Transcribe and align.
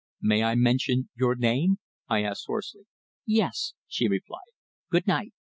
"May 0.19 0.41
I 0.41 0.55
mention 0.55 1.09
your 1.15 1.35
name?" 1.35 1.77
I 2.07 2.23
asked 2.23 2.45
hoarsely. 2.47 2.87
"Yes," 3.27 3.73
she 3.87 4.07
replied. 4.07 4.41
"Good 4.89 5.05
night." 5.05 5.33